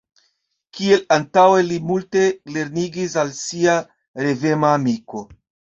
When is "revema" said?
4.27-4.75